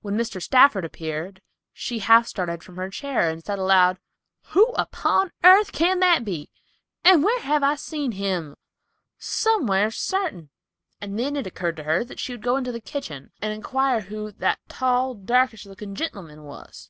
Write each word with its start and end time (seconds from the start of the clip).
When 0.00 0.16
Mr. 0.16 0.40
Stafford 0.40 0.86
appeared, 0.86 1.42
she 1.74 1.98
half 1.98 2.26
started 2.26 2.62
from 2.64 2.76
her 2.76 2.88
chair 2.88 3.28
and 3.28 3.44
said 3.44 3.58
aloud, 3.58 3.98
"Who 4.54 4.68
upon 4.68 5.32
airth 5.44 5.70
can 5.70 6.00
that 6.00 6.24
be, 6.24 6.48
and 7.04 7.22
whar 7.22 7.40
have 7.40 7.62
I 7.62 7.74
seen 7.74 8.12
him? 8.12 8.56
Somewhar, 9.18 9.90
sartin." 9.90 10.48
It 11.02 11.14
then 11.14 11.36
occurred 11.36 11.76
to 11.76 11.82
her 11.84 12.04
that 12.04 12.18
she 12.18 12.32
would 12.32 12.42
go 12.42 12.58
to 12.62 12.72
the 12.72 12.80
kitchen 12.80 13.32
and 13.42 13.52
inquire 13.52 14.00
who 14.00 14.32
"that 14.32 14.60
tall, 14.66 15.12
darkish 15.14 15.66
looking 15.66 15.94
gentleman 15.94 16.44
was." 16.44 16.88